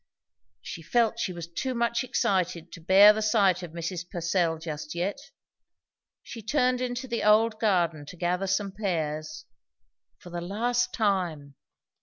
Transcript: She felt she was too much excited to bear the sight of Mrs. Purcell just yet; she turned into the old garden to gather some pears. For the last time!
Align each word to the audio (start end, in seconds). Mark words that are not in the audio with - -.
She 0.63 0.81
felt 0.81 1.19
she 1.19 1.31
was 1.31 1.45
too 1.45 1.75
much 1.75 2.03
excited 2.03 2.71
to 2.71 2.81
bear 2.81 3.13
the 3.13 3.21
sight 3.21 3.61
of 3.61 3.69
Mrs. 3.69 4.09
Purcell 4.09 4.57
just 4.57 4.95
yet; 4.95 5.19
she 6.23 6.41
turned 6.41 6.81
into 6.81 7.07
the 7.07 7.21
old 7.23 7.59
garden 7.59 8.07
to 8.07 8.17
gather 8.17 8.47
some 8.47 8.71
pears. 8.71 9.45
For 10.17 10.31
the 10.31 10.41
last 10.41 10.91
time! 10.91 11.53